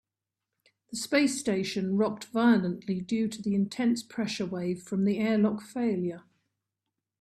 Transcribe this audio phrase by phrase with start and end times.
[0.89, 6.23] The space station rocked violently due to the intense pressure wave from the airlock failure.